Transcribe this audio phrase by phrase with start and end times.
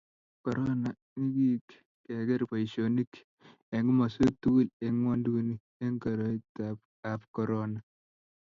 [0.43, 0.73] korona
[1.13, 1.55] ni kiyi
[2.05, 3.11] kedker boisionik
[3.75, 6.77] eng komaswek tugul eng ngwanduni eng koroitab
[7.11, 7.79] ab korona